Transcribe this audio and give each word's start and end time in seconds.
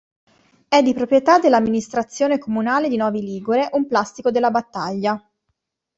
È 0.67 0.81
di 0.81 0.95
proprietà 0.95 1.37
dell'amministrazione 1.37 2.39
comunale 2.39 2.89
di 2.89 2.95
Novi 2.95 3.21
Ligure 3.21 3.69
un 3.73 3.85
plastico 3.85 4.31
della 4.31 4.49
battaglia. 4.49 5.23